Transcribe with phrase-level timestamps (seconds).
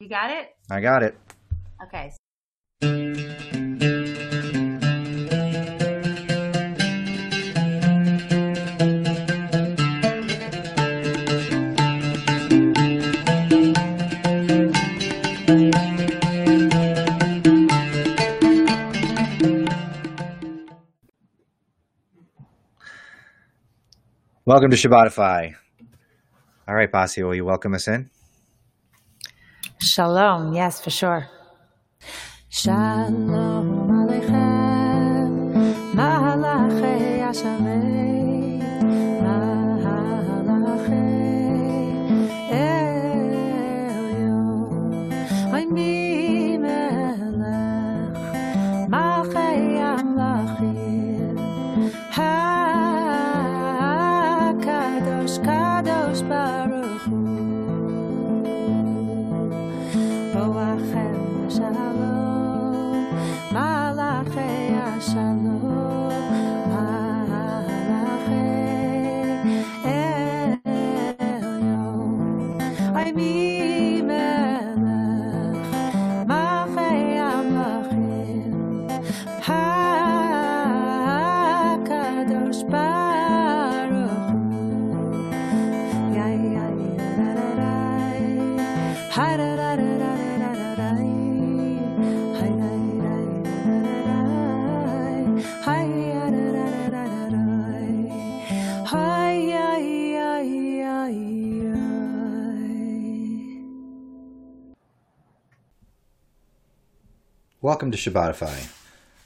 [0.00, 0.54] You got it?
[0.70, 1.18] I got it.
[1.82, 2.12] Okay.
[24.44, 25.56] Welcome to Shabbatify.
[26.68, 28.08] All right, Basi, will you welcome us in?
[29.88, 30.52] Shalom.
[30.52, 31.28] Yes, for sure.
[32.50, 33.87] Shalom
[107.68, 108.72] Welcome to Shabbatify.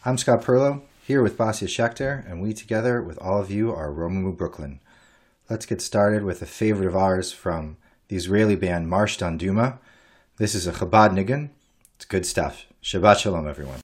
[0.04, 3.92] I'm Scott Perlo, here with Basia Schechter, and we together with all of you are
[3.92, 4.80] Romemu Brooklyn.
[5.48, 7.76] Let's get started with a favorite of ours from
[8.08, 9.78] the Israeli band Marsh Dondurma.
[10.38, 11.50] This is a Chabad Nigun.
[11.94, 12.66] It's good stuff.
[12.82, 13.81] Shabbat Shalom, everyone.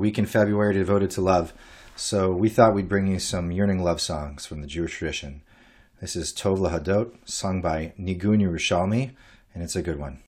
[0.00, 1.52] Week in February devoted to love.
[1.94, 5.42] So we thought we'd bring you some yearning love songs from the Jewish tradition.
[6.00, 9.10] This is Tov Lehodot, sung by Nigun Yerushalmi,
[9.52, 10.22] and it's a good one.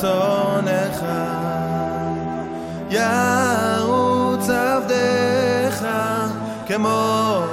[0.00, 1.04] רצונך.
[2.90, 5.86] ירוץ עבדיך
[6.66, 7.49] כמו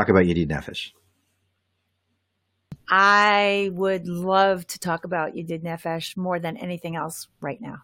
[0.00, 0.92] talk about Yedid Nefesh.
[2.88, 7.76] I would love to talk about Yedid Nefesh more than anything else right now.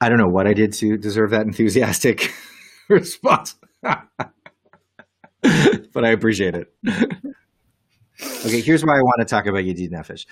[0.00, 2.30] I don't know what I did to deserve that enthusiastic
[2.88, 4.04] response, but
[5.42, 6.72] I appreciate it.
[6.86, 10.26] okay, here's why I want to talk about Yedid Nefesh.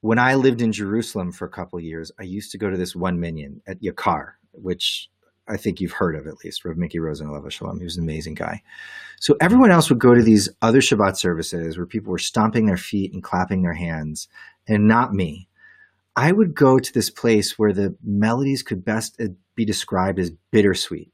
[0.00, 2.76] When I lived in Jerusalem for a couple of years, I used to go to
[2.76, 5.10] this one minyan at Yakar, which
[5.48, 7.78] I think you've heard of at least, Rav Mickey Rosen Shalom.
[7.78, 8.62] He was an amazing guy.
[9.20, 12.76] So everyone else would go to these other Shabbat services where people were stomping their
[12.76, 14.28] feet and clapping their hands
[14.66, 15.48] and not me,
[16.14, 20.32] I would go to this place where the melodies could best uh, be described as
[20.50, 21.12] bittersweet.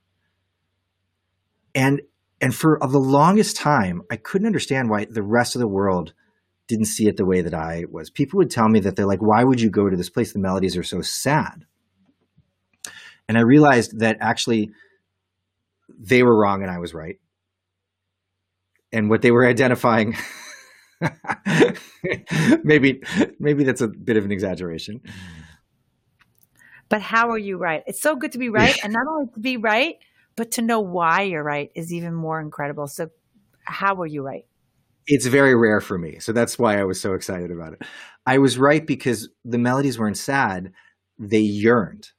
[1.75, 2.03] And
[2.41, 6.13] and for the longest time, I couldn't understand why the rest of the world
[6.69, 8.11] didn't see it the way that I was.
[8.11, 10.33] People would tell me that they're like, "Why would you go to this place?
[10.33, 11.65] The melodies are so sad."
[13.29, 14.71] And I realized that actually
[15.99, 17.19] they were wrong and I was right.
[18.95, 20.17] And what they were identifying
[22.65, 23.03] maybe
[23.39, 25.01] maybe that's a bit of an exaggeration.
[26.89, 27.83] But how are you right?
[27.87, 28.79] It's so good to be right.
[28.85, 29.97] and not only to be right,
[30.37, 32.87] but to know why you're right is even more incredible.
[32.87, 33.11] So,
[33.65, 34.47] how are you right?
[35.07, 36.19] It's very rare for me.
[36.19, 37.83] So that's why I was so excited about it.
[38.27, 40.73] I was right because the melodies weren't sad,
[41.19, 42.11] they yearned.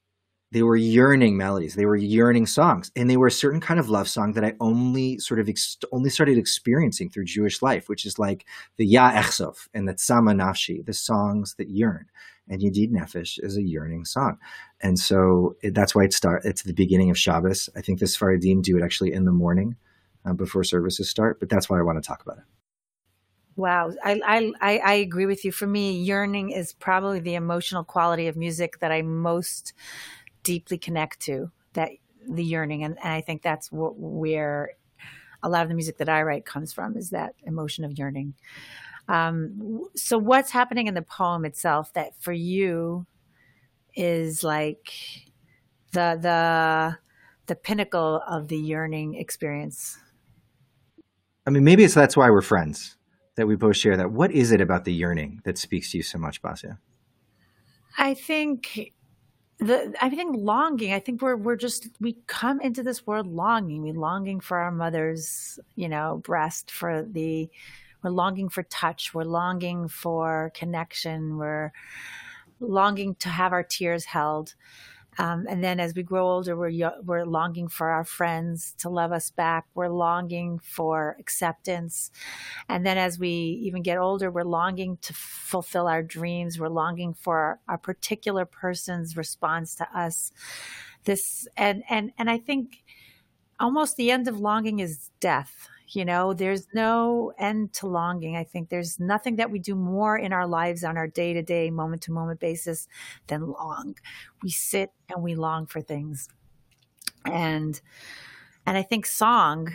[0.52, 1.74] They were yearning melodies.
[1.74, 4.54] They were yearning songs, and they were a certain kind of love song that I
[4.60, 9.10] only sort of ex- only started experiencing through Jewish life, which is like the Ya
[9.10, 12.06] Echsof and the Tzama Nafshi, the songs that yearn.
[12.48, 14.38] And Yedid Nefesh is a yearning song,
[14.80, 16.44] and so it, that's why it start.
[16.44, 17.68] It's the beginning of Shabbos.
[17.74, 19.74] I think the Sfaradim do it actually in the morning
[20.24, 22.44] uh, before services start, but that's why I want to talk about it.
[23.56, 25.50] Wow, I I I agree with you.
[25.50, 29.72] For me, yearning is probably the emotional quality of music that I most
[30.46, 31.50] deeply connect to.
[31.74, 31.90] That
[32.26, 34.70] the yearning, and, and I think that's what, where
[35.42, 38.34] a lot of the music that I write comes from is that emotion of yearning.
[39.08, 43.06] Um, so, what's happening in the poem itself that for you
[43.94, 44.92] is like
[45.92, 46.98] the the
[47.46, 49.98] the pinnacle of the yearning experience?
[51.46, 52.96] I mean, maybe it's that's why we're friends
[53.36, 54.10] that we both share that.
[54.10, 56.78] What is it about the yearning that speaks to you so much, Basia?
[57.98, 58.92] I think
[59.58, 60.92] the I think longing.
[60.92, 63.82] I think we're we're just we come into this world longing.
[63.82, 67.48] We longing for our mother's, you know, breast, for the
[68.02, 71.72] we're longing for touch, we're longing for connection, we're
[72.60, 74.54] longing to have our tears held.
[75.18, 79.12] Um, and then as we grow older, we're, we're longing for our friends to love
[79.12, 79.66] us back.
[79.74, 82.10] We're longing for acceptance.
[82.68, 83.28] And then as we
[83.64, 86.58] even get older, we're longing to fulfill our dreams.
[86.58, 90.32] We're longing for a particular person's response to us.
[91.04, 92.82] This, and, and, and I think
[93.58, 95.68] almost the end of longing is death.
[95.88, 98.36] You know, there's no end to longing.
[98.36, 101.42] I think there's nothing that we do more in our lives on our day to
[101.42, 102.88] day, moment to moment basis
[103.28, 103.96] than long.
[104.42, 106.28] We sit and we long for things.
[107.24, 107.80] And
[108.66, 109.72] and I think song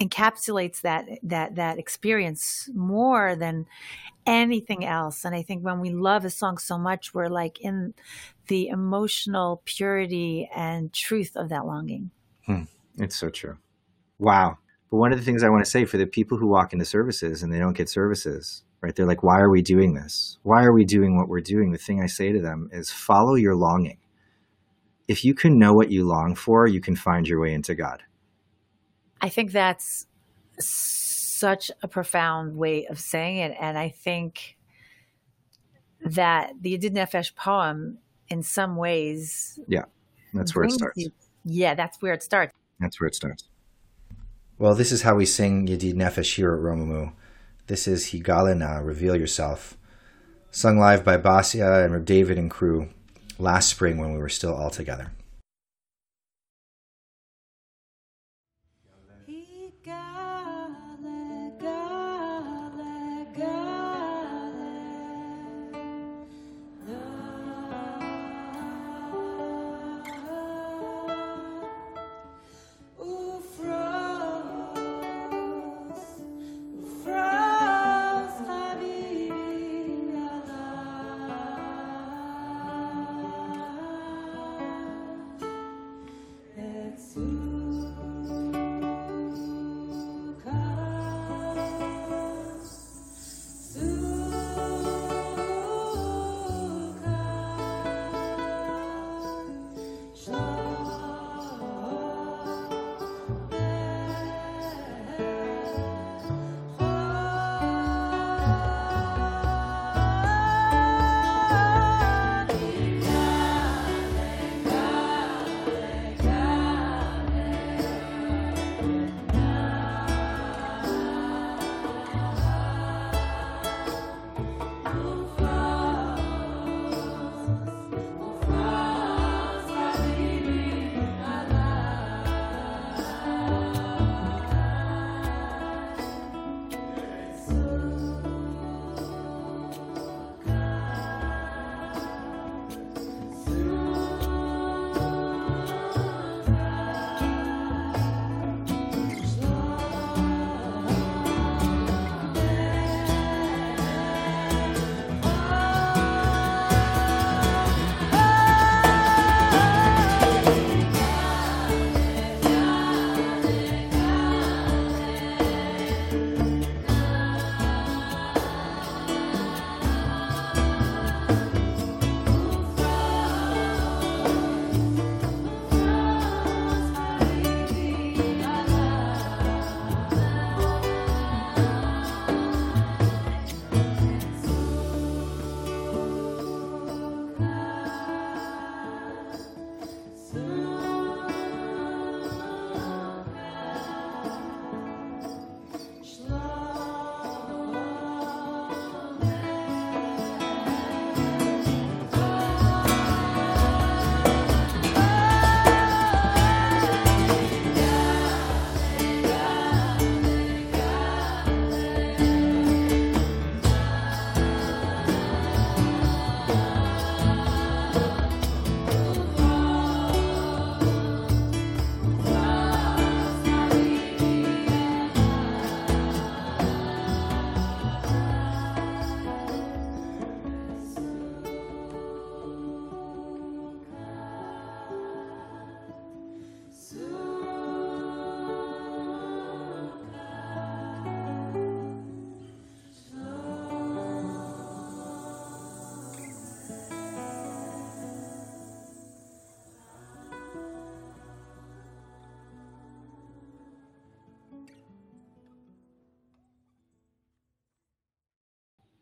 [0.00, 3.66] encapsulates that that that experience more than
[4.26, 7.94] anything else and i think when we love a song so much we're like in
[8.48, 12.10] the emotional purity and truth of that longing
[12.44, 12.62] hmm.
[12.98, 13.56] it's so true
[14.18, 14.58] wow
[14.90, 16.84] but one of the things I want to say for the people who walk into
[16.84, 18.94] services and they don't get services, right?
[18.94, 20.38] They're like, why are we doing this?
[20.42, 21.72] Why are we doing what we're doing?
[21.72, 23.98] The thing I say to them is follow your longing.
[25.08, 28.02] If you can know what you long for, you can find your way into God.
[29.20, 30.06] I think that's
[30.58, 33.56] such a profound way of saying it.
[33.60, 34.56] And I think
[36.04, 39.84] that the Yedid Nefesh poem, in some ways, yeah,
[40.34, 40.96] that's where it starts.
[40.96, 41.10] You,
[41.44, 42.54] yeah, that's where it starts.
[42.80, 43.48] That's where it starts.
[44.58, 47.12] Well, this is how we sing Yedid Nefesh here at Romemu.
[47.66, 49.76] This is Higalena, Reveal Yourself,
[50.50, 52.88] sung live by Basia and David and crew
[53.38, 55.12] last spring when we were still all together.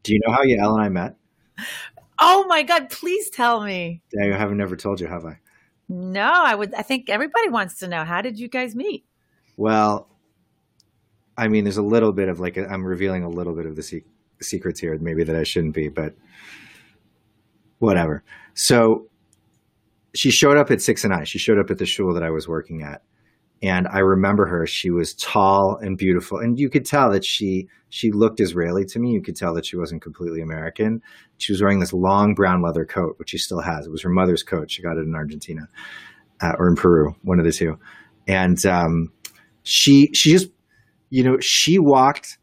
[0.05, 1.17] Do you know how Yael and I met?
[2.19, 2.91] Oh my God!
[2.91, 4.03] Please tell me.
[4.21, 5.41] I haven't never told you, have I?
[5.89, 6.73] No, I would.
[6.75, 8.05] I think everybody wants to know.
[8.05, 9.05] How did you guys meet?
[9.57, 10.09] Well,
[11.37, 13.83] I mean, there's a little bit of like I'm revealing a little bit of the
[13.83, 14.05] se-
[14.41, 16.15] secrets here, maybe that I shouldn't be, but
[17.79, 18.23] whatever.
[18.55, 19.09] So
[20.15, 21.25] she showed up at Sixth and I.
[21.25, 23.03] She showed up at the shul that I was working at,
[23.65, 24.67] and I remember her.
[24.67, 28.99] She was tall and beautiful, and you could tell that she she looked Israeli to
[28.99, 29.13] me.
[29.13, 31.01] You could tell that she wasn't completely American.
[31.39, 33.87] She was wearing this long brown leather coat, which she still has.
[33.87, 34.71] It was her mother's coat.
[34.71, 35.63] She got it in Argentina
[36.43, 37.79] uh, or in Peru, one of the two.
[38.29, 39.11] And um,
[39.63, 40.49] she she just
[41.09, 42.37] you know she walked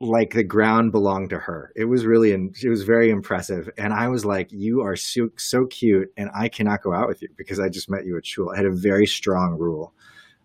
[0.00, 1.72] like the ground belonged to her.
[1.74, 3.70] It was really and it was very impressive.
[3.78, 7.22] And I was like, you are so so cute, and I cannot go out with
[7.22, 8.52] you because I just met you at shul.
[8.52, 9.94] I had a very strong rule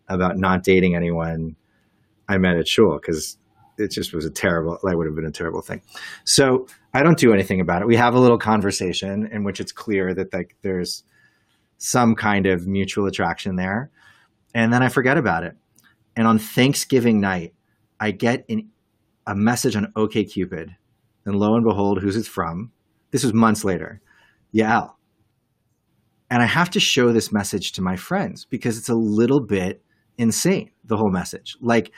[0.09, 1.55] about not dating anyone
[2.27, 3.37] I met at shul because
[3.77, 4.77] it just was a terrible.
[4.83, 5.81] That would have been a terrible thing.
[6.25, 7.87] So I don't do anything about it.
[7.87, 11.03] We have a little conversation in which it's clear that like there's
[11.77, 13.89] some kind of mutual attraction there,
[14.53, 15.55] and then I forget about it.
[16.15, 17.53] And on Thanksgiving night,
[17.99, 18.69] I get an,
[19.25, 20.75] a message on OKCupid,
[21.25, 22.71] and lo and behold, who's it from?
[23.11, 24.01] This was months later.
[24.53, 24.93] Yael.
[26.31, 29.81] And I have to show this message to my friends because it's a little bit
[30.19, 31.55] insane, the whole message.
[31.61, 31.91] Like,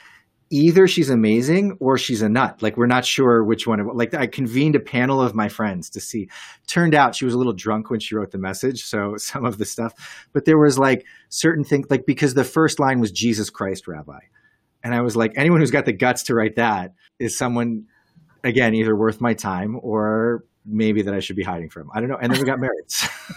[0.48, 2.62] either she's amazing or she's a nut.
[2.62, 3.84] Like, we're not sure which one.
[3.94, 6.28] Like, I convened a panel of my friends to see.
[6.66, 8.84] Turned out she was a little drunk when she wrote the message.
[8.84, 9.92] So, some of the stuff,
[10.32, 14.20] but there was like certain things, like, because the first line was Jesus Christ, Rabbi.
[14.84, 17.86] And I was like, anyone who's got the guts to write that is someone,
[18.44, 21.90] again, either worth my time or maybe that I should be hiding from.
[21.94, 22.18] I don't know.
[22.20, 22.86] And then we got married.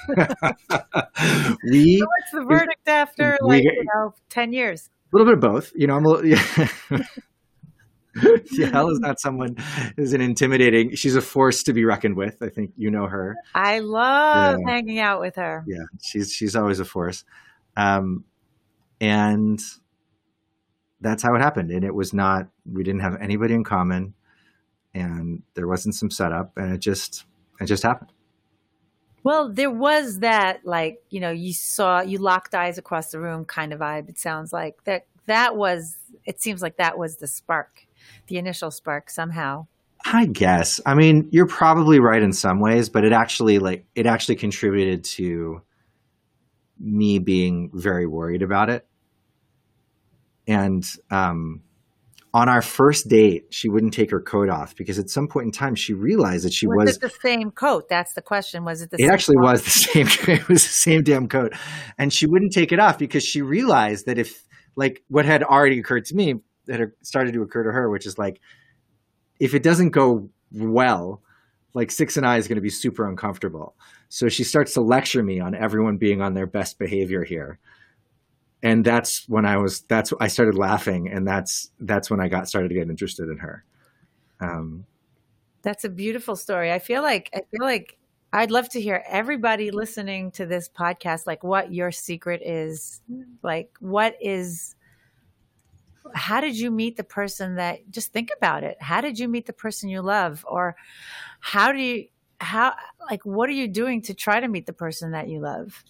[1.70, 4.90] we So what's the verdict after we like you know ten years?
[5.14, 5.72] a little bit of both.
[5.76, 6.26] You know, I'm a little.
[8.18, 8.32] Yeah.
[8.72, 9.58] Yael is not someone
[9.98, 10.96] is an intimidating.
[10.96, 12.42] She's a force to be reckoned with.
[12.42, 13.36] I think you know her.
[13.54, 14.72] I love Yeah.
[14.72, 15.66] hanging out with her.
[15.68, 17.26] Yeah, she's she's always a force,
[17.76, 18.24] um,
[19.02, 19.60] and
[21.02, 21.72] that's how it happened.
[21.72, 22.48] And it was not.
[22.72, 24.14] We didn't have anybody in common,
[24.96, 27.26] and there wasn't some setup, and it just
[27.60, 28.12] it just happened.
[29.24, 33.46] Well, there was that like you know you saw you locked eyes across the room
[33.46, 34.10] kind of vibe.
[34.10, 35.06] It sounds like that.
[35.28, 35.98] That was.
[36.26, 37.86] It seems like that was the spark,
[38.28, 39.68] the initial spark somehow.
[40.06, 40.80] I guess.
[40.86, 45.04] I mean, you're probably right in some ways, but it actually like it actually contributed
[45.04, 45.62] to
[46.80, 48.88] me being very worried about it.
[50.48, 51.64] And um,
[52.36, 55.52] on our first date, she wouldn't take her coat off because at some point in
[55.54, 56.96] time she realized that she was, was.
[56.98, 57.88] it the same coat?
[57.88, 58.66] That's the question.
[58.66, 59.46] Was it the it actually coat?
[59.46, 60.08] was the same.
[60.28, 61.54] It was the same damn coat,
[61.98, 64.44] and she wouldn't take it off because she realized that if,
[64.76, 68.06] like, what had already occurred to me that had started to occur to her, which
[68.06, 68.42] is like,
[69.40, 71.22] if it doesn't go well,
[71.74, 73.78] like Sixth and I is going to be super uncomfortable.
[74.10, 77.60] So she starts to lecture me on everyone being on their best behavior here,
[78.66, 79.82] and that's when I was.
[79.82, 83.38] That's I started laughing, and that's that's when I got started to get interested in
[83.38, 83.64] her.
[84.40, 84.86] Um,
[85.62, 86.72] That's a beautiful story.
[86.72, 88.00] I feel like I feel like
[88.34, 93.02] I'd love to hear everybody listening to this podcast like what your secret is.
[93.44, 94.76] Like what is
[96.16, 98.78] how did you meet the person that just think about it.
[98.80, 100.76] How did you meet the person you love or
[101.40, 102.08] how do you
[102.40, 102.74] how
[103.12, 105.84] like what are you doing to try to meet the person that you love?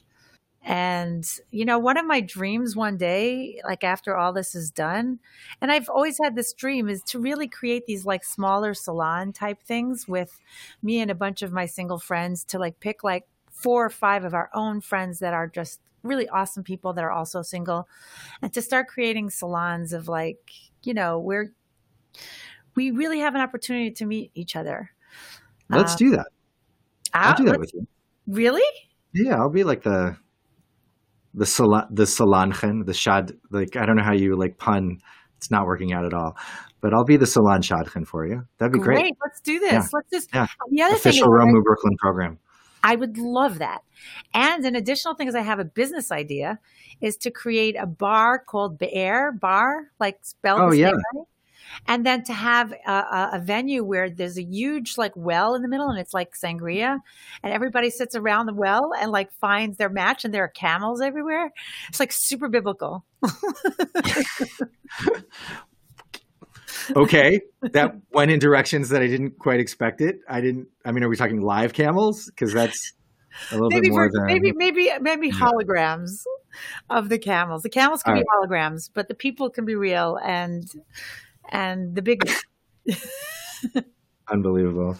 [0.67, 5.19] And, you know, one of my dreams one day, like after all this is done,
[5.61, 9.61] and I've always had this dream is to really create these like smaller salon type
[9.61, 10.41] things with
[10.81, 14.25] me and a bunch of my single friends to like pick like four or five
[14.25, 17.87] of our own friends that are just really awesome people that are also single
[18.41, 20.51] and to start creating salons of like,
[20.83, 21.51] you know, where
[22.75, 24.91] we really have an opportunity to meet each other.
[25.69, 26.27] let's Um, do that.
[27.21, 27.87] I'll Ah, do that with you.
[28.27, 28.63] Really?
[29.13, 30.17] Yeah, I'll be like the
[31.35, 33.33] the sala, the salanchen, the shad.
[33.51, 34.97] Like I don't know how you like pun.
[35.37, 36.37] It's not working out at all.
[36.81, 38.43] But I'll be the salan shadchen for you.
[38.57, 39.15] That'd be great.
[39.23, 39.71] Let's do this.
[39.71, 39.87] Yeah.
[39.91, 40.29] Let's just.
[40.33, 40.47] Yeah.
[40.69, 42.37] The other thing is, Official Romemu Brooklyn program.
[42.83, 43.79] I would love that.
[44.35, 46.59] And an additional thing is I have a business idea
[47.01, 50.91] is to create a bar called Bear Bar, like spelled Oh, yeah.
[51.87, 55.67] And then to have a, a, venue where there's a huge like well in the
[55.67, 56.99] middle and it's like sangria
[57.43, 61.01] and everybody sits around the well and like finds their match and there are camels
[61.01, 61.51] everywhere.
[61.89, 63.05] It's like super biblical.
[66.95, 70.19] Okay, that went in directions that I didn't quite expect it.
[70.29, 70.67] I didn't.
[70.83, 72.25] I mean, are we talking live camels?
[72.27, 72.93] Because that's
[73.51, 76.23] a little maybe bit more than maybe maybe maybe holograms
[76.89, 77.63] of the camels.
[77.63, 80.65] The camels can All be holograms, but the people can be real and
[81.49, 82.29] and the big
[84.27, 84.97] Unbelievable.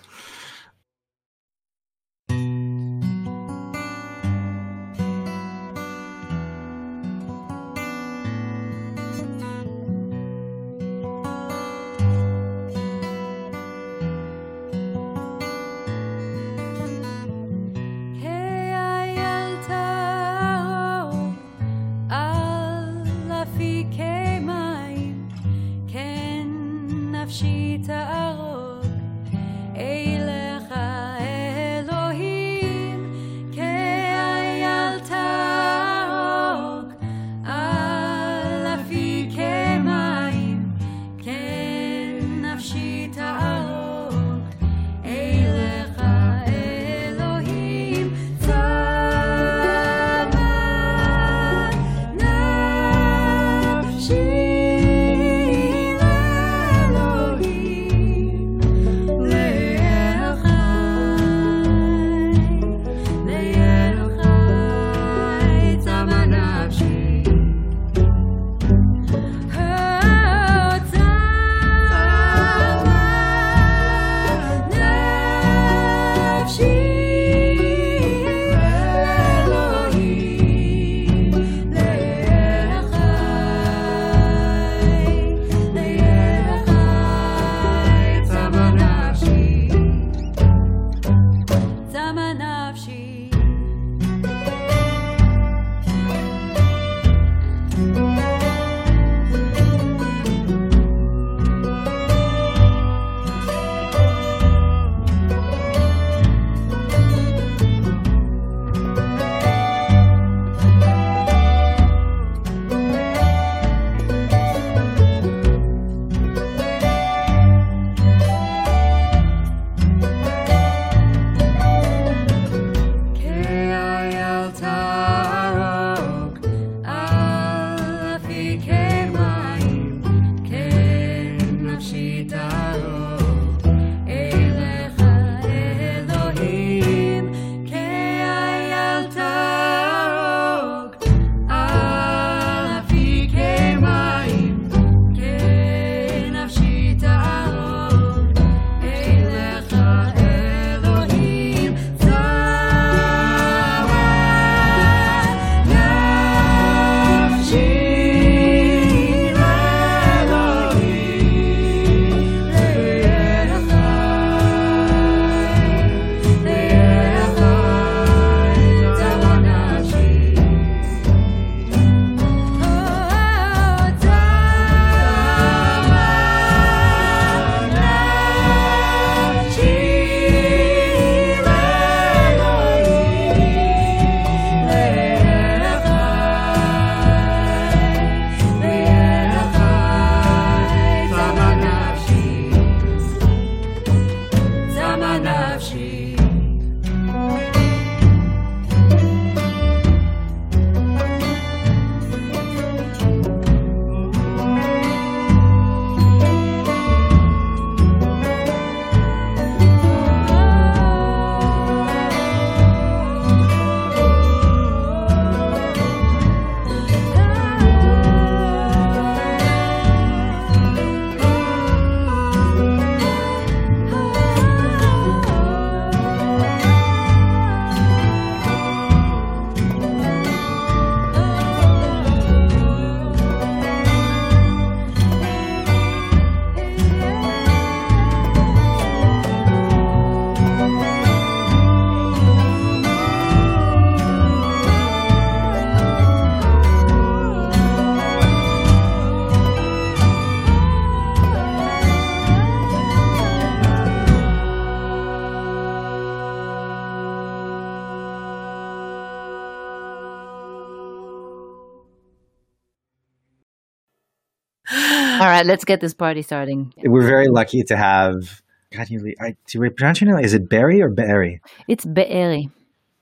[265.25, 266.71] All right, let's get this party starting.
[266.77, 268.43] We're very lucky to have.
[268.71, 270.23] God, you, I, do we pronounce your name?
[270.23, 271.41] Is it Barry or Barry?
[271.67, 272.51] It's Be'eri.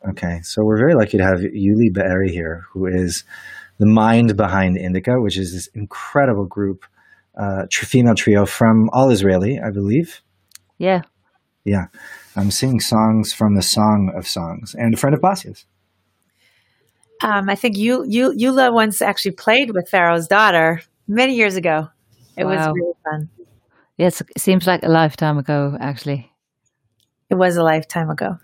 [0.07, 3.25] Okay, so we're very lucky to have Yuli Be'eri here, who is
[3.77, 6.85] the mind behind Indica, which is this incredible group,
[7.37, 10.21] uh, female trio from All Israeli, I believe.
[10.77, 11.01] Yeah.
[11.65, 11.87] Yeah,
[12.37, 15.65] I'm singing songs from the Song of Songs, and a friend of Basia's.
[17.21, 21.89] Um, I think you, you, Yuli once actually played with Pharaoh's daughter many years ago.
[22.37, 23.29] It was really fun.
[23.97, 26.31] Yes, it seems like a lifetime ago, actually.
[27.29, 28.37] It was a lifetime ago.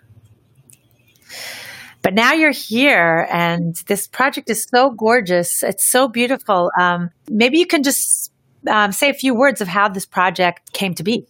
[2.01, 5.63] But now you're here, and this project is so gorgeous.
[5.63, 6.71] It's so beautiful.
[6.79, 8.31] Um, maybe you can just
[8.69, 11.27] um, say a few words of how this project came to be.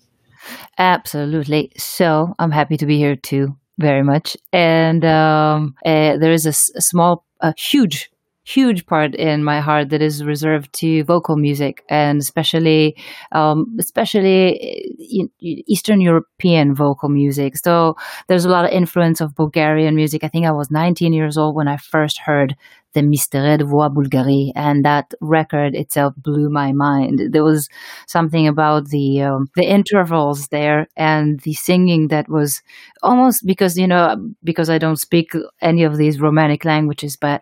[0.78, 1.72] Absolutely.
[1.78, 4.38] So I'm happy to be here too, very much.
[4.54, 8.12] And um, uh, there is a, s- a small, a huge,
[8.54, 12.96] huge part in my heart that is reserved to vocal music, and especially,
[13.32, 17.58] um, especially uh, e- Eastern European vocal music.
[17.58, 17.96] So
[18.28, 20.24] there's a lot of influence of Bulgarian music.
[20.24, 22.56] I think I was 19 years old when I first heard
[22.94, 27.22] the Mystère des Voix Bulgares, and that record itself blew my mind.
[27.32, 27.70] There was
[28.08, 32.62] something about the um, the intervals there and the singing that was
[33.04, 37.42] almost because you know because I don't speak any of these romantic languages, but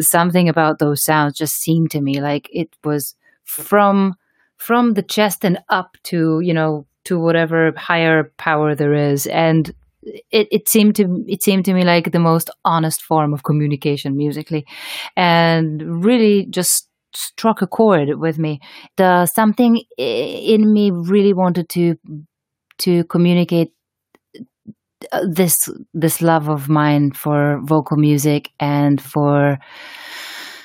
[0.00, 4.14] something about those sounds just seemed to me like it was from
[4.56, 9.72] from the chest and up to you know to whatever higher power there is and
[10.30, 14.16] it, it seemed to it seemed to me like the most honest form of communication
[14.16, 14.66] musically.
[15.16, 18.60] And really just struck a chord with me.
[18.96, 21.96] The something in me really wanted to
[22.78, 23.72] to communicate
[25.12, 29.58] uh, this this love of mine for vocal music and for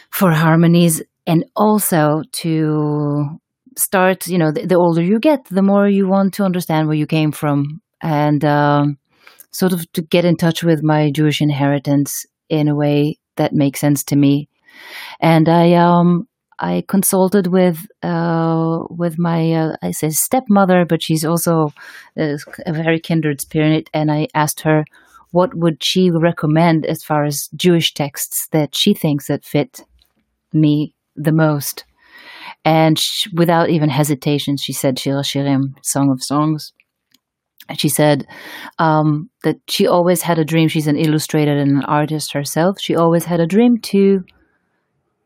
[0.09, 3.39] for harmonies and also to
[3.77, 6.97] start you know the, the older you get the more you want to understand where
[6.97, 7.81] you came from.
[8.01, 8.97] And um,
[9.53, 13.79] sort of to get in touch with my jewish inheritance in a way that makes
[13.79, 14.49] sense to me.
[15.19, 16.27] And i um
[16.59, 21.73] i consulted with uh with my uh, i say stepmother but she's also
[22.17, 22.37] a,
[22.67, 23.89] very kindred spirit.
[23.93, 24.85] And i asked her
[25.31, 29.83] what would she recommend as far as jewish texts that she thinks that fit
[30.53, 31.85] me the most.
[32.65, 36.73] And sh- without even hesitation, she said Shir Shirim, Song of Songs.
[37.69, 38.27] And she said
[38.77, 40.67] um, that she always had a dream.
[40.67, 42.77] She's an illustrator and an artist herself.
[42.79, 44.23] She always had a dream to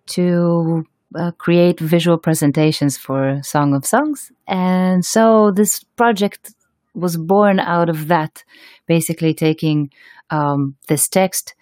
[0.07, 0.85] to
[1.15, 6.53] uh, create visual presentations for Song of Songs, and so this project
[6.93, 8.43] was born out of that.
[8.87, 9.89] Basically, taking
[10.29, 11.55] um, this text,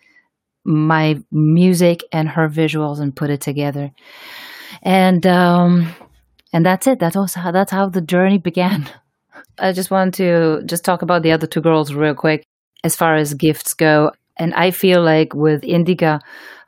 [0.63, 3.91] my music, and her visuals, and put it together
[4.81, 5.93] and um
[6.53, 8.87] and that's it that's also how that's how the journey began
[9.59, 12.43] i just want to just talk about the other two girls real quick
[12.83, 14.11] as far as gifts go.
[14.37, 16.19] And i feel like with indica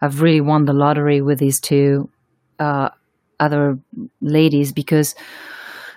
[0.01, 2.09] i've really won the lottery with these two
[2.59, 2.89] uh
[3.39, 3.77] other
[4.21, 5.15] ladies because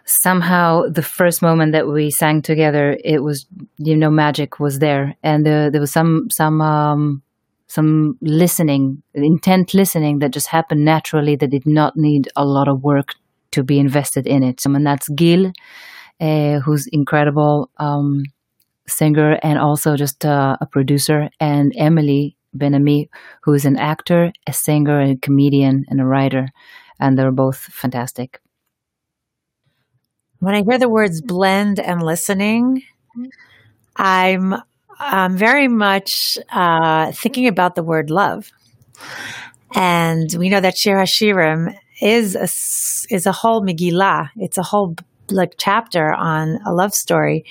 [0.04, 3.46] somehow the first moment that we sang together it was
[3.78, 5.16] you know magic was there.
[5.22, 7.22] And there, there was some some um
[7.70, 12.82] some listening, intent listening that just happened naturally that did not need a lot of
[12.82, 13.14] work
[13.52, 14.60] to be invested in it.
[14.60, 15.52] So, and that's Gil,
[16.20, 18.22] uh, who's incredible um,
[18.86, 23.08] singer and also just uh, a producer, and Emily Benami,
[23.42, 26.48] who is an actor, a singer, a comedian, and a writer,
[26.98, 28.40] and they're both fantastic.
[30.40, 32.82] When I hear the words blend and listening,
[33.96, 34.54] I'm
[34.98, 38.50] um, very much uh, thinking about the word love.
[39.74, 42.48] And we know that Shir Hashirim is a,
[43.14, 44.30] is a whole Megillah.
[44.36, 44.96] It's a whole
[45.32, 47.44] like chapter on a love story.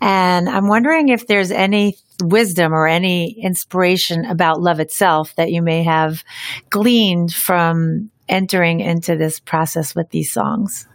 [0.00, 5.62] And I'm wondering if there's any wisdom or any inspiration about love itself that you
[5.62, 6.22] may have
[6.70, 10.86] gleaned from entering into this process with these songs.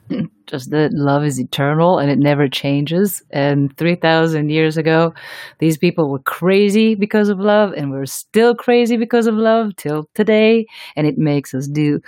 [0.47, 3.21] just that love is eternal and it never changes.
[3.29, 5.13] And 3,000 years ago,
[5.59, 10.09] these people were crazy because of love, and we're still crazy because of love till
[10.15, 10.65] today.
[10.95, 12.01] And it makes us do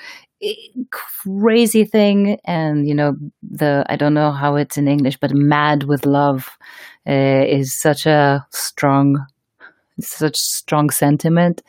[0.91, 2.39] crazy thing.
[2.45, 6.49] And, you know, the, I don't know how it's in English, but mad with love
[7.07, 9.25] uh, is such a strong
[9.99, 11.61] such strong sentiment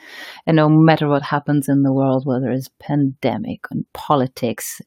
[0.47, 4.81] and no matter what happens in the world whether it's pandemic and politics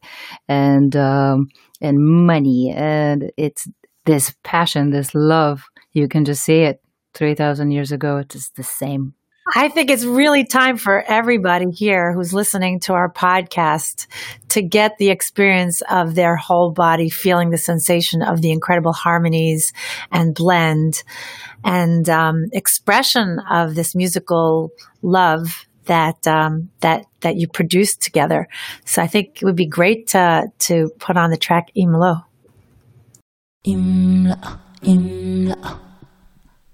[0.48, 1.50] and um,
[1.82, 3.68] and money and it's
[4.06, 6.82] this passion this love you can just see it
[7.14, 9.14] 3000 years ago it's the same
[9.54, 14.08] I think it's really time for everybody here who's listening to our podcast
[14.50, 19.72] to get the experience of their whole body feeling the sensation of the incredible harmonies
[20.12, 21.04] and blend
[21.64, 24.72] and um, expression of this musical
[25.04, 28.48] love that um, that that you produced together.
[28.86, 32.24] So I think it would be great to to put on the track Imlo.
[33.64, 35.80] Imla, Imla,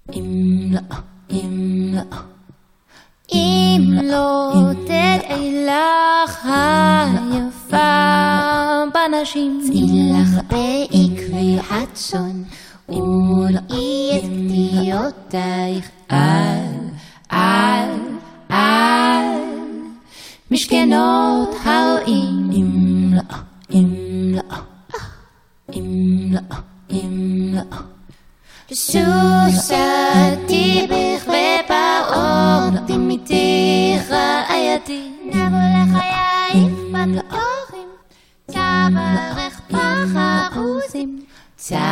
[0.08, 2.28] Imla, Imla.
[3.32, 4.52] אם לא
[4.84, 6.48] תדעי לך
[7.30, 8.02] היפה
[8.94, 12.42] בנשים, צאי לך בעקבי הצאן,
[12.88, 16.88] ומולאי את קטיעותייך על,
[17.28, 17.90] על,
[18.48, 19.36] על.
[20.50, 22.50] משכנות הרעים.
[22.52, 23.36] אם לא,
[23.74, 23.94] אם
[24.34, 24.56] לא,
[25.72, 26.56] אם לא,
[26.90, 27.91] אם לא.
[28.74, 30.16] שושתי
[30.84, 35.10] בכבי פרעה, נותנים איתי רעייתי.
[35.26, 37.88] נבו לחייך בת לאורים,
[38.46, 41.10] תברך בחרוזים.
[41.56, 41.82] תברך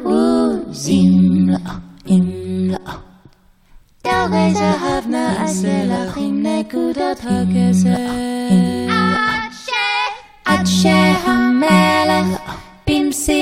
[0.00, 1.12] בחרוזים
[1.48, 2.26] לאורים
[2.70, 3.00] לאור.
[4.04, 7.30] דרי זהב נעשה לך עם נקודות לא.
[7.30, 8.87] הכסף.
[12.28, 12.38] na,
[12.84, 13.38] pimsi.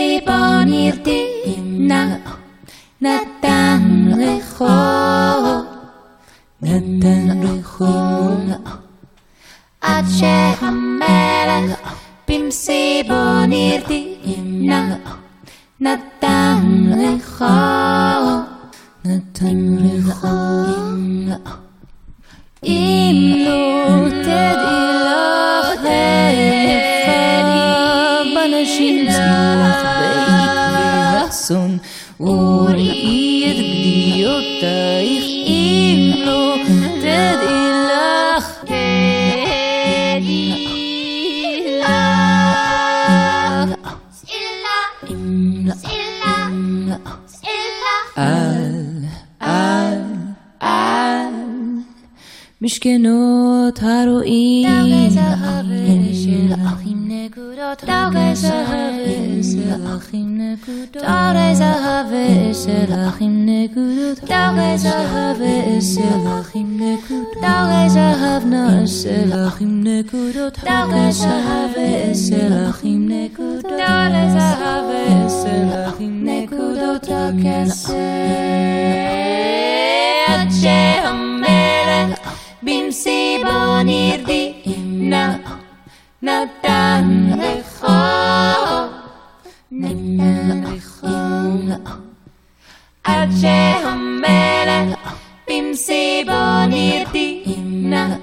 [93.06, 95.14] עד שהמלך
[95.50, 98.16] במסיבון ירדינה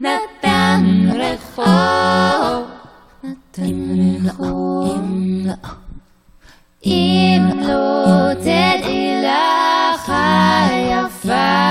[0.00, 0.84] נתן
[1.14, 2.66] רחוב
[3.24, 5.00] נתן רחוב
[6.86, 10.12] אם לא תדעי לך
[10.68, 11.64] היפה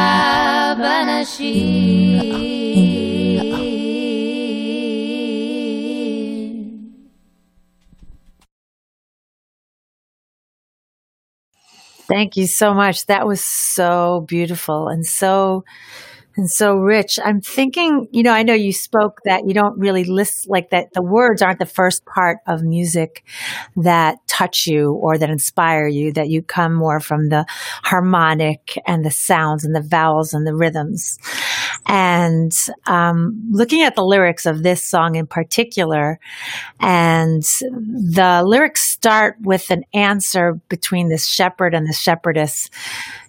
[0.77, 2.72] בנשים
[12.07, 13.05] Thank you so much.
[13.05, 15.63] That was so beautiful and so
[16.35, 17.19] and so rich.
[17.23, 20.93] I'm thinking, you know, I know you spoke that you don't really list like that.
[20.93, 23.23] The words aren't the first part of music
[23.75, 27.45] that touch you or that inspire you, that you come more from the
[27.83, 31.19] harmonic and the sounds and the vowels and the rhythms.
[31.85, 32.51] And
[32.87, 36.19] um, looking at the lyrics of this song in particular,
[36.79, 42.69] and the lyrics start with an answer between this shepherd and the shepherdess,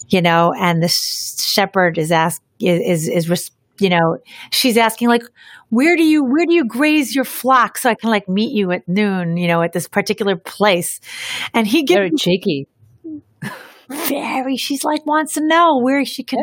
[0.08, 3.50] you know, and the shepherd is asked is is, is
[3.80, 4.18] you know
[4.50, 5.24] she's asking like
[5.70, 8.70] where do you where do you graze your flock so I can like meet you
[8.70, 11.00] at noon, you know, at this particular place,
[11.52, 12.68] and he gives Very cheeky.
[13.88, 16.38] Very she's like wants to know where she can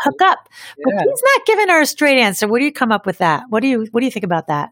[0.00, 0.48] hook up
[0.84, 1.00] but Yeah.
[1.04, 3.60] he's not giving her a straight answer what do you come up with that what
[3.60, 4.70] do you what do you think about that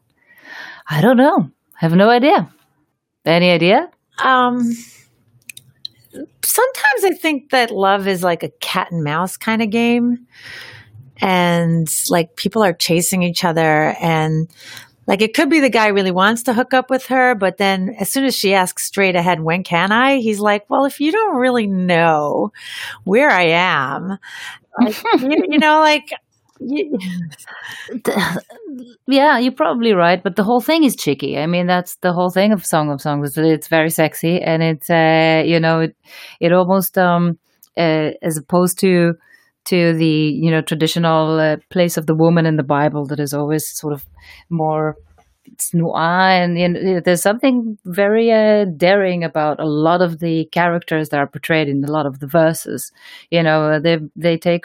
[0.89, 1.51] I don't know.
[1.77, 2.51] I have no idea.
[3.25, 3.91] Any idea?
[4.23, 4.59] um
[6.45, 10.27] sometimes i think that love is like a cat and mouse kind of game
[11.23, 14.49] and like people are chasing each other and
[15.07, 17.95] like it could be the guy really wants to hook up with her but then
[17.99, 21.13] as soon as she asks straight ahead when can i he's like well if you
[21.13, 22.53] don't really know
[23.05, 24.19] where i am
[24.81, 26.11] like, you, you know like
[26.61, 26.99] you,
[29.07, 31.39] yeah, you're probably right, but the whole thing is cheeky.
[31.39, 33.37] I mean, that's the whole thing of Song of Songs.
[33.37, 35.97] It's very sexy, and it's uh, you know, it
[36.39, 37.39] it almost um,
[37.77, 39.15] uh, as opposed to
[39.71, 40.07] to the
[40.45, 43.93] you know traditional uh, place of the woman in the Bible that is always sort
[43.93, 44.05] of
[44.49, 44.97] more
[45.47, 51.19] it's noir, and there's something very uh, daring about a lot of the characters that
[51.19, 52.93] are portrayed in a lot of the verses.
[53.31, 54.65] You know, they they take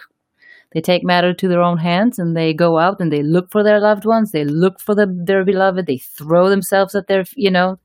[0.74, 3.64] they take matter to their own hands and they go out and they look for
[3.64, 7.50] their loved ones they look for the, their beloved they throw themselves at their you
[7.50, 7.80] know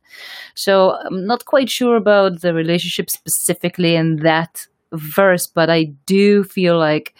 [0.57, 6.43] so i'm not quite sure about the relationship specifically in that verse but i do
[6.45, 7.15] feel like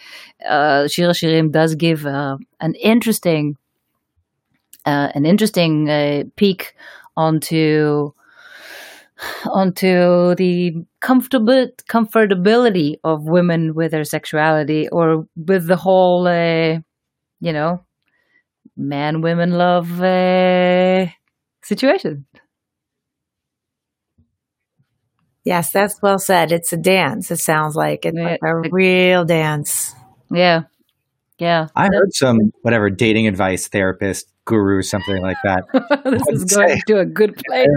[0.45, 3.57] uh, shirim does give uh, an interesting
[4.85, 6.73] uh, an interesting uh, peek
[7.15, 8.11] onto
[9.45, 16.79] onto the comfortable comfortability of women with their sexuality or with the whole uh,
[17.39, 17.83] you know
[18.75, 21.05] man women love uh,
[21.61, 22.25] situation
[25.43, 26.51] Yes, that's well said.
[26.51, 27.31] It's a dance.
[27.31, 29.93] It sounds like it's like a real dance.
[30.31, 30.63] yeah
[31.39, 35.63] yeah I heard some whatever dating advice therapist guru something like that.
[36.03, 36.81] this is What'd going say?
[36.87, 37.67] to a good place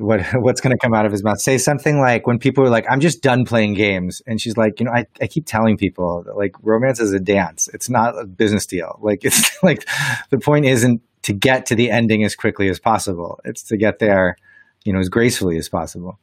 [0.00, 1.38] what what's going to come out of his mouth?
[1.40, 4.80] Say something like when people are like, "I'm just done playing games," and she's like,
[4.80, 7.68] "You know, I, I keep telling people that, like romance is a dance.
[7.74, 8.98] It's not a business deal.
[9.02, 9.86] Like it's like
[10.30, 13.40] the point isn't to get to the ending as quickly as possible.
[13.44, 14.36] It's to get there,
[14.84, 16.18] you know, as gracefully as possible."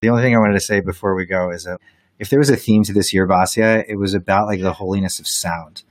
[0.00, 1.80] The only thing I wanted to say before we go is that
[2.20, 5.18] if there was a theme to this year, Basia, it was about like the holiness
[5.18, 5.82] of sound,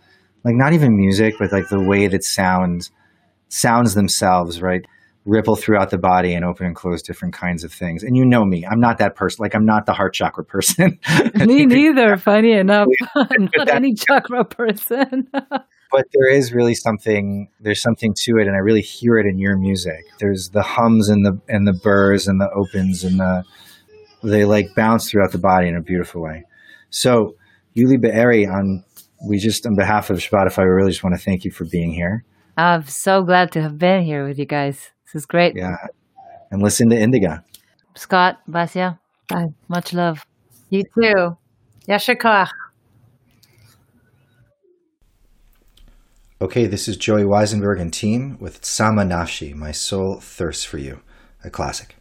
[0.45, 2.89] like not even music, but like the way that sound
[3.49, 4.85] sounds themselves, right?
[5.25, 8.01] Ripple throughout the body and open and close different kinds of things.
[8.01, 9.43] And you know me, I'm not that person.
[9.43, 10.99] Like I'm not the heart chakra person.
[11.35, 15.29] me neither funny enough i'm not any chakra person
[15.91, 17.49] but there is really something.
[17.59, 20.05] There's something to it, and I really hear it in your music.
[20.19, 23.43] There's the hums and the and the burrs and the opens and the
[24.23, 26.43] they like bounce throughout the body in a beautiful way.
[26.89, 27.35] So
[27.75, 28.83] Yuli Be'eri, on
[29.27, 31.91] we just on behalf of Spotify, we really just want to thank you for being
[31.91, 32.23] here.
[32.57, 35.75] i'm so glad to have been here with you guys this is great Yeah,
[36.51, 37.39] and listen to Indigo.
[37.95, 39.47] scott basia Bye.
[39.67, 40.25] much love
[40.69, 41.37] You too.
[41.87, 42.49] Yasher koach.
[46.41, 51.01] Okay, this is Joey Weisenberg and team with Tzama Nafshi, My Soul Thirsts for You,
[51.43, 51.96] a classic.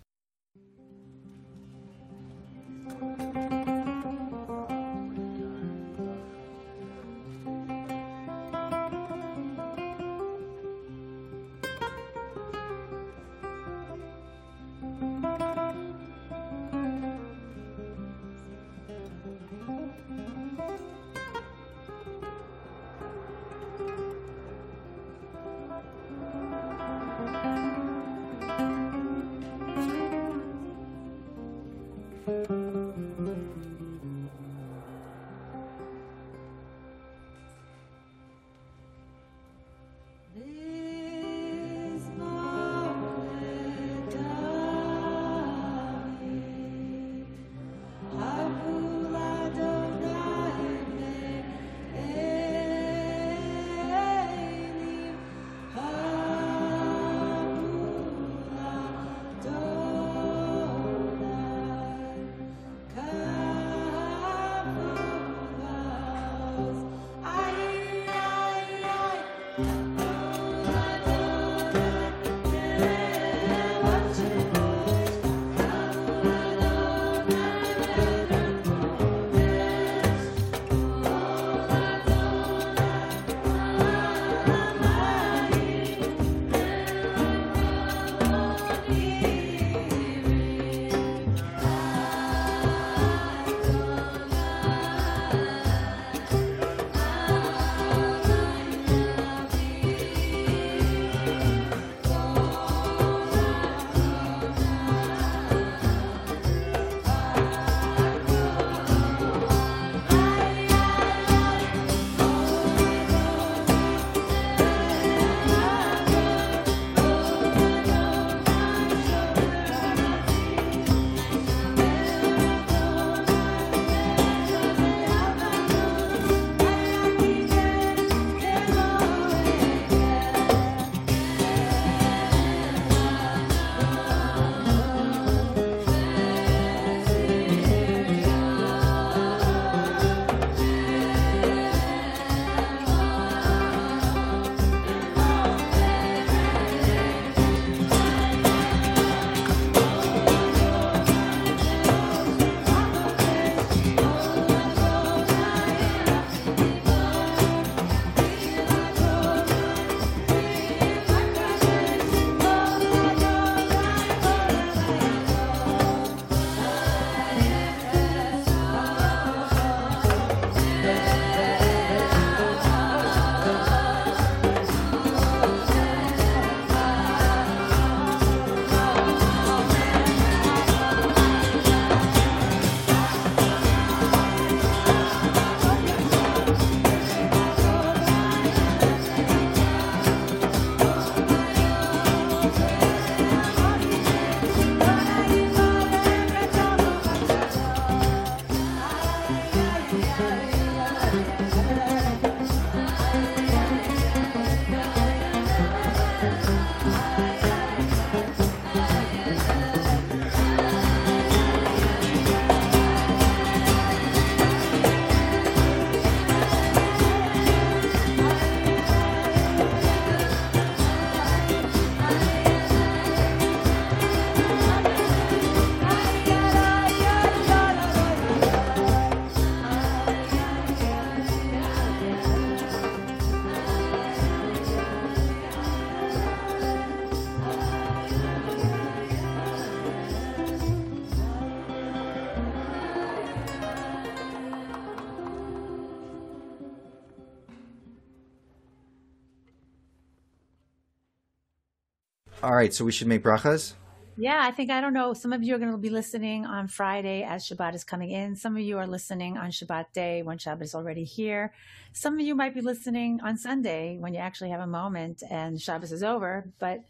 [252.47, 253.75] All right, so we should make brachas.
[254.17, 255.15] Yeah, I think I don't know.
[255.15, 258.37] Some of you are going to be listening on Friday as Shabbat is coming in.
[258.37, 261.53] Some of you are listening on Shabbat day when Shabbat is already here.
[261.93, 265.57] Some of you might be listening on Sunday when you actually have a moment and
[265.57, 266.49] Shabbat is over.
[266.61, 266.85] But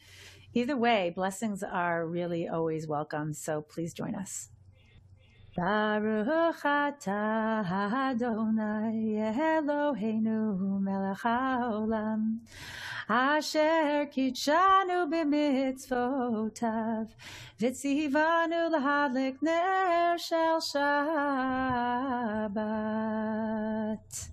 [0.52, 3.32] either way, blessings are really always welcome.
[3.32, 4.50] So please join us.
[5.56, 7.64] Baruch atah
[8.12, 12.40] Adonai Eloheinu melech haolam
[13.08, 17.08] Asher kitshanu b'mitzvotav
[17.58, 20.96] V'tzivanu l'hadlik ner shel Shabbat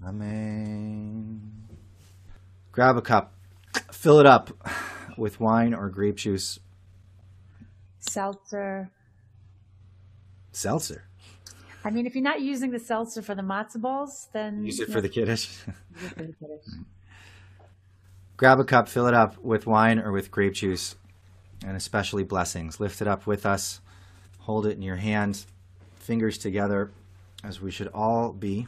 [0.06, 1.42] Amen.
[2.74, 3.34] Grab a cup,
[3.94, 4.52] fill it up
[5.18, 6.60] with wine or grape juice,
[8.00, 8.90] Seltzer.
[10.52, 11.06] seltzer.
[11.86, 14.90] I mean, if you're not using the seltzer for the matzo balls, then Use it
[14.94, 15.48] for the kiddush.
[15.48, 16.66] for the kiddush.
[18.38, 20.96] Grab a cup, fill it up with wine or with grape juice,
[21.66, 22.80] and especially blessings.
[22.80, 23.82] Lift it up with us.
[24.40, 25.46] Hold it in your hand,
[25.96, 26.92] fingers together,
[27.44, 28.68] as we should all be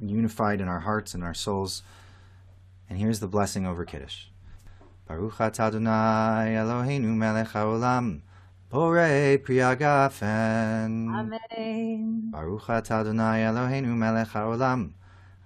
[0.00, 1.82] unified in our hearts and our souls.
[2.90, 4.26] And here's the blessing over Kiddush.
[5.06, 8.20] Baruch atah Adonai Eloheinu melech haolam,
[8.74, 10.92] borei pri hagafen.
[11.14, 12.30] Amen.
[12.32, 14.94] Baruch atah Adonai Eloheinu melech haolam,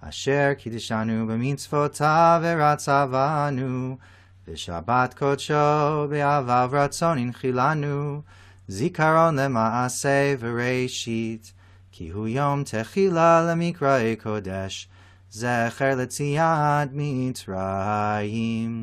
[0.02, 3.98] asher kiddishanu b'mitzvotav v'ratzavanu,
[4.48, 8.24] v'shabbat kodsho be'avav ratzon inchilanu,
[8.66, 11.52] zikaron lema'aseh v'reishit,
[11.92, 14.86] ki hu yom techila lemikrae kodesh,
[15.30, 18.74] zecher letziyad mitzrayim,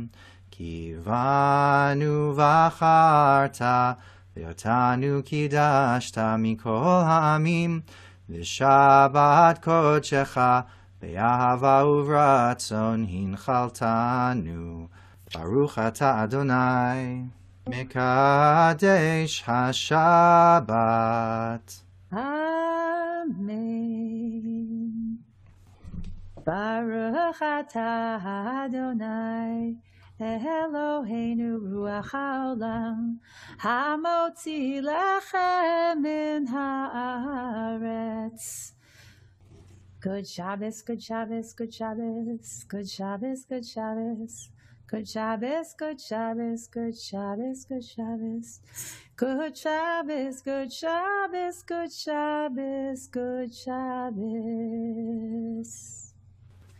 [0.51, 3.97] ki vanu v'acharta,
[4.36, 7.80] ואותנו קידשת מכל העמים,
[8.30, 10.38] ושבת קודשך
[11.02, 14.86] באהבה וברצון הנחלתנו.
[15.34, 17.22] ברוך אתה אדוני,
[17.68, 20.70] מקדש השבת.
[22.12, 22.50] Amen.
[26.44, 28.18] Baruch atah
[28.64, 29.76] Adonai
[30.19, 33.19] Eloheinu ruach haolam
[33.59, 37.95] hamotzi lechem min haaretz.
[39.99, 44.51] Good Shabbos, good Shabbos, good Shabbos, good Shabbos, good Shabbos.
[44.87, 48.61] Good Shabbos, good Shabbos, good Shabbos, good Shabbos.
[49.17, 54.13] Good Shabbos, good Shabbos, good Shabbos, good Shabbos.